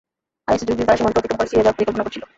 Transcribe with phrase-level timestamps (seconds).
[0.49, 2.23] আইএসে যোগ দিতে তারা সীমান্ত অতিক্রম করে সিরিয়া যাওয়ার পরিকল্পনা করছিল।